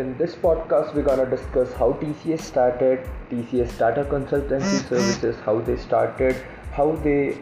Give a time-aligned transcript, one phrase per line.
[0.00, 4.88] In this podcast, we're gonna discuss how TCS started, TCS Tata Consultancy mm-hmm.
[4.88, 6.36] Services, how they started,
[6.70, 7.38] how they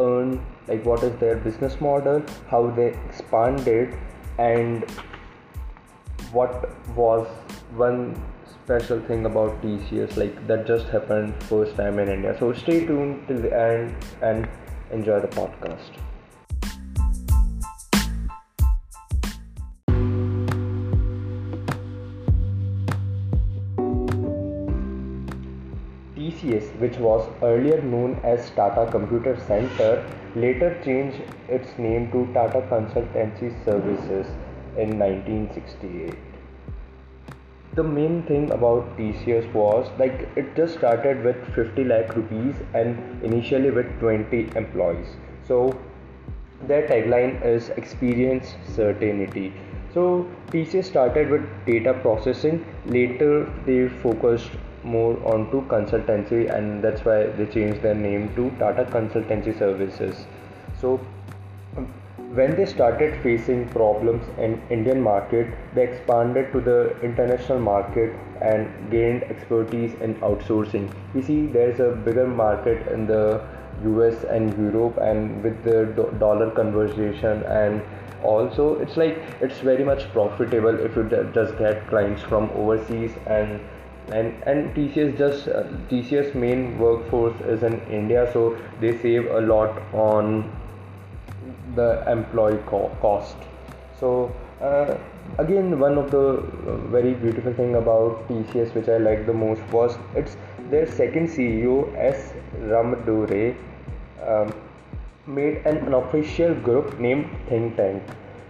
[0.00, 3.96] earn, like what is their business model, how they expanded,
[4.38, 4.90] and
[6.32, 7.28] what was
[7.76, 12.36] one special thing about TCS like that just happened first time in India.
[12.36, 14.48] So stay tuned till the end and
[14.90, 16.02] enjoy the podcast.
[26.42, 32.62] TCS, which was earlier known as Tata Computer Center, later changed its name to Tata
[32.62, 34.26] Consultancy Services
[34.76, 36.14] in 1968.
[37.74, 43.22] The main thing about TCS was like it just started with 50 lakh rupees and
[43.24, 45.16] initially with 20 employees.
[45.48, 45.78] So
[46.66, 49.54] their tagline is experience certainty.
[49.94, 52.64] So TCS started with data processing.
[52.84, 54.50] Later they focused
[54.84, 60.26] more onto consultancy and that's why they changed their name to Tata Consultancy Services.
[60.80, 61.00] So
[61.76, 61.86] um,
[62.34, 68.90] when they started facing problems in Indian market, they expanded to the international market and
[68.90, 70.92] gained expertise in outsourcing.
[71.14, 73.42] We see there's a bigger market in the
[73.84, 77.82] US and Europe and with the dollar conversation and
[78.22, 83.60] also it's like it's very much profitable if you just get clients from overseas and
[84.10, 89.40] and and TCS just uh, TCS main workforce is in India so they save a
[89.40, 90.50] lot on
[91.76, 93.36] the employee co- cost.
[93.98, 94.96] So uh,
[95.38, 99.62] again one of the uh, very beautiful thing about TCS which I like the most
[99.72, 100.36] was it's
[100.70, 102.32] their second CEO S.
[102.56, 103.56] Ramadorai
[104.26, 104.52] um,
[105.26, 108.02] made an unofficial group named Think Tank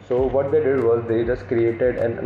[0.08, 2.18] so what they did was they just created an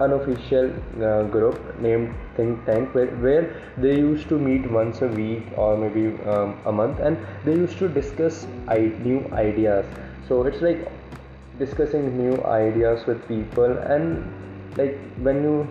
[0.00, 0.70] unofficial
[1.02, 3.44] uh, group named Think Tank where, where
[3.78, 7.78] they used to meet once a week or maybe um, a month and they used
[7.78, 9.86] to discuss I- new ideas.
[10.28, 10.88] So it's like
[11.58, 14.30] discussing new ideas with people and
[14.76, 15.68] like when you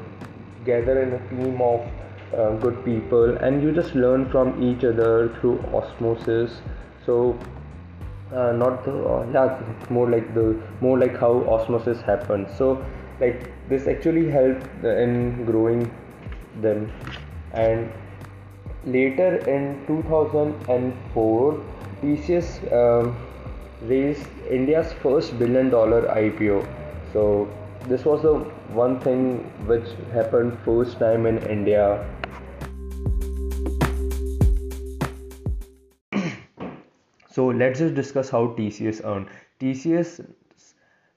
[0.66, 1.82] gather in a team of
[2.34, 6.60] uh, good people and you just learn from each other through osmosis.
[7.06, 7.38] So
[8.36, 12.56] uh, not the uh, yeah more like the more like how osmosis happens.
[12.58, 12.86] So
[13.20, 15.92] like this actually helped in growing
[16.62, 16.92] them.
[17.54, 17.92] And
[18.86, 21.64] later in 2004
[22.02, 23.16] tcs um,
[23.82, 26.58] raised india's first billion dollar ipo
[27.14, 27.48] so
[27.88, 28.34] this was the
[28.82, 29.40] one thing
[29.72, 31.86] which happened first time in india
[37.36, 39.28] So let's just discuss how TCS earned.
[39.60, 40.26] TCS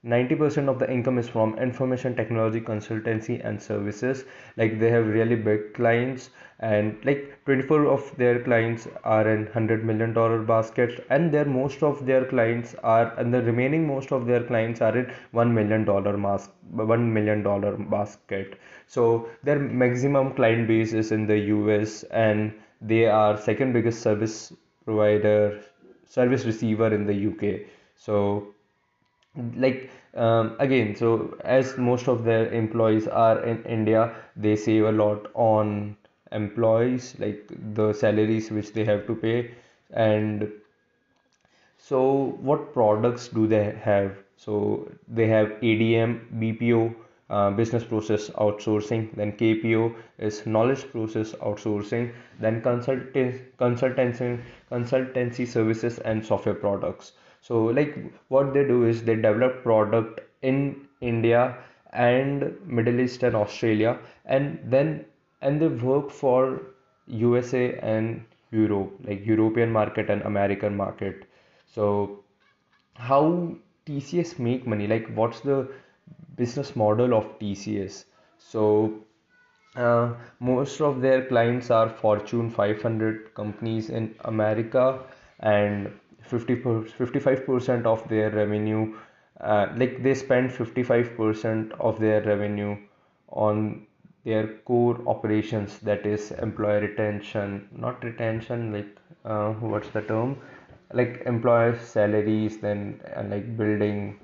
[0.05, 4.25] 90% of the income is from information technology consultancy and services
[4.57, 9.85] like they have really big clients and like 24 of their clients are in 100
[9.85, 14.25] million dollar basket and their most of their clients are and the remaining most of
[14.25, 20.33] their clients are in 1 million dollar mask 1 million dollar basket so their maximum
[20.33, 24.53] client base is in the US and they are second biggest service
[24.85, 25.61] provider
[26.09, 27.67] service receiver in the UK.
[27.95, 28.55] So,
[29.55, 34.91] like um, again, so as most of their employees are in India, they save a
[34.91, 35.95] lot on
[36.31, 39.51] employees, like the salaries which they have to pay,
[39.91, 40.51] and
[41.77, 44.15] so what products do they have?
[44.37, 46.93] So they have ADM, BPO,
[47.29, 54.29] uh, business process outsourcing then kpo is knowledge process outsourcing then consultancy consultancy
[54.71, 57.11] consultancy services and software products.
[57.41, 57.95] So like
[58.27, 61.57] what they do is they develop product in india
[61.93, 65.05] and middle east and australia and then
[65.41, 66.61] and they work for
[67.07, 71.25] usa and europe like european market and american market.
[71.75, 72.23] So
[72.95, 73.55] how
[73.85, 74.87] tcs make money?
[74.87, 75.69] Like what's the
[76.39, 78.05] business model of TCS.
[78.37, 78.93] So
[79.75, 84.99] uh, most of their clients are Fortune 500 companies in America,
[85.41, 85.91] and
[86.21, 88.95] 50 55% of their revenue,
[89.41, 92.77] uh, like they spend 55% of their revenue
[93.29, 93.85] on
[94.25, 100.37] their core operations, that is employee retention, not retention, like uh, what's the term,
[100.93, 104.19] like employer salaries, then uh, like building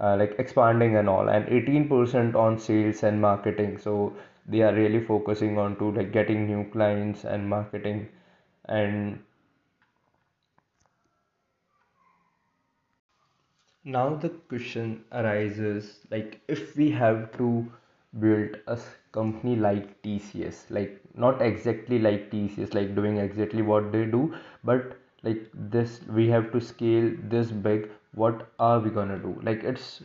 [0.00, 3.78] uh, like expanding and all and 18% on sales and marketing.
[3.78, 4.14] So
[4.46, 8.08] they are really focusing on to like getting new clients and marketing.
[8.66, 9.20] And
[13.84, 17.48] now the question arises like if we have to
[18.20, 18.78] build a
[19.10, 24.96] company like TCS like not exactly like TCS like doing exactly what they do but
[25.24, 29.38] like this we have to scale this big what are we gonna do?
[29.42, 30.02] Like it's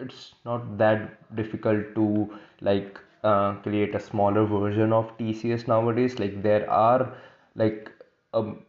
[0.00, 6.18] it's not that difficult to like uh, create a smaller version of TCS nowadays.
[6.18, 7.14] Like there are
[7.54, 7.90] like
[8.34, 8.60] um,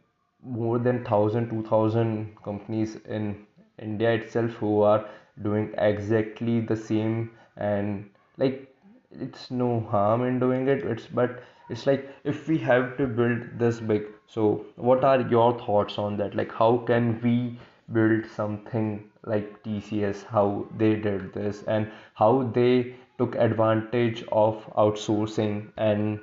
[0.42, 3.46] more than 1000 2000 companies in
[3.78, 5.04] India itself who are
[5.42, 7.30] doing exactly the same.
[7.56, 8.74] And like
[9.10, 10.84] it's no harm in doing it.
[10.84, 15.58] It's but it's like if we have to build this big so what are your
[15.58, 16.34] thoughts on that?
[16.34, 17.58] Like how can we
[17.92, 25.70] build something like TCS how they did this and how they took advantage of outsourcing
[25.76, 26.20] and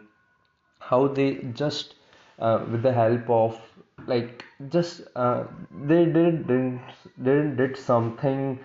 [0.79, 1.95] how they just
[2.39, 3.59] uh, with the help of
[4.07, 5.43] like just uh,
[5.85, 6.81] they did didn't,
[7.23, 8.59] didn't did something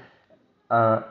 [0.70, 1.02] uh,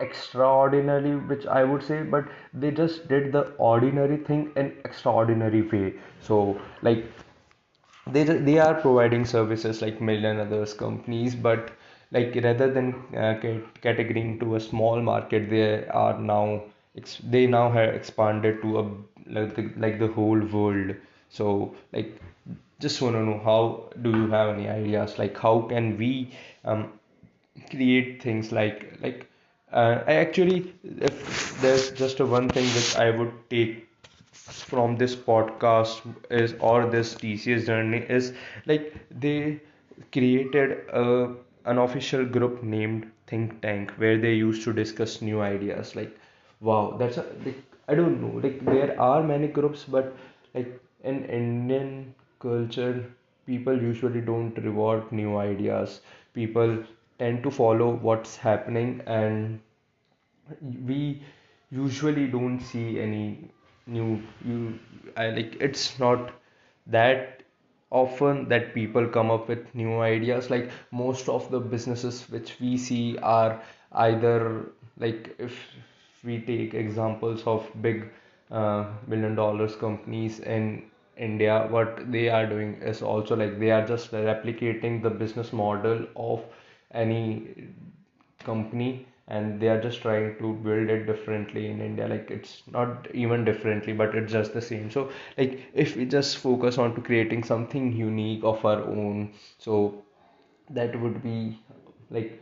[0.00, 2.24] extraordinary which i would say but
[2.54, 5.94] they just did the ordinary thing in extraordinary way.
[6.20, 7.04] So like
[8.12, 11.70] they they are providing services like million others companies but
[12.12, 13.34] like rather than uh,
[13.86, 16.62] categorizing to a small market they are now
[17.24, 18.84] they now have expanded to a
[19.26, 20.94] like the, like the whole world.
[21.28, 22.20] So like
[22.80, 25.18] just want to know how do you have any ideas?
[25.18, 26.32] Like how can we
[26.64, 26.92] um,
[27.70, 29.28] create things like like
[29.72, 33.87] uh, I actually, if there's just a one thing that I would take
[34.46, 36.00] from this podcast
[36.30, 38.32] is or this TCS journey is
[38.66, 39.60] like they
[40.12, 45.94] created a an official group named Think Tank where they used to discuss new ideas.
[45.96, 46.16] Like,
[46.60, 48.40] wow, that's a like I don't know.
[48.46, 50.14] Like there are many groups, but
[50.54, 53.04] like in Indian culture,
[53.46, 56.00] people usually don't reward new ideas.
[56.34, 56.84] People
[57.18, 59.60] tend to follow what's happening and
[60.86, 61.22] we
[61.70, 63.50] usually don't see any
[63.88, 64.78] new you
[65.16, 66.30] I like it's not
[66.86, 67.42] that
[67.90, 70.50] often that people come up with new ideas.
[70.50, 73.60] Like most of the businesses which we see are
[73.92, 74.66] either
[74.98, 75.58] like if
[76.24, 78.08] we take examples of big
[78.50, 83.86] uh, billion dollars companies in India what they are doing is also like they are
[83.86, 86.44] just replicating the business model of
[86.92, 87.26] any
[88.44, 92.08] company and they are just trying to build it differently in India.
[92.08, 94.90] Like it's not even differently but it's just the same.
[94.90, 100.02] So like if we just focus on to creating something unique of our own so
[100.70, 101.58] that would be
[102.10, 102.40] like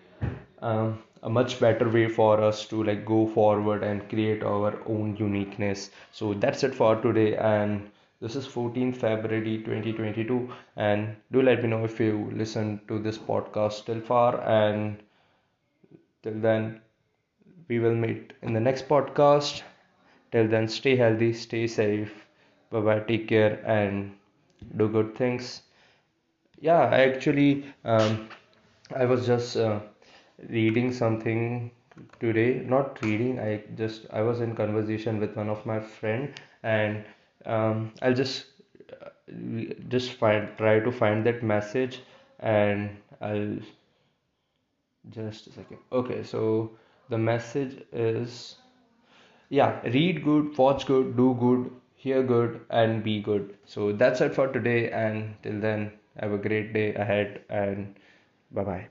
[0.62, 5.16] um, a much better way for us to like go forward and create our own
[5.16, 5.90] uniqueness.
[6.12, 7.90] So that's it for today and
[8.20, 13.18] this is 14th february 2022 and do let me know if you listen to this
[13.18, 15.02] podcast till far and
[16.26, 16.68] till then
[17.68, 19.62] we will meet in the next podcast.
[20.32, 22.26] Till then stay healthy stay safe.
[22.70, 24.12] Bye bye take care and
[24.76, 25.62] do good things.
[26.60, 28.28] Yeah i actually um,
[28.94, 29.80] i was just uh,
[30.48, 31.70] reading something
[32.20, 32.50] today.
[32.74, 37.04] Not reading i just i was in conversation with one of my friend and
[37.46, 38.46] um, i'll just
[38.92, 39.10] uh,
[39.88, 42.00] just find try to find that message
[42.40, 42.90] and
[43.20, 43.56] i'll
[45.10, 45.78] just a second.
[45.92, 46.70] Okay so
[47.08, 48.56] the message is
[49.48, 53.56] yeah read good watch good do good hear good and be good.
[53.64, 57.94] So that's it for today and till then have a great day ahead and
[58.52, 58.88] bye bye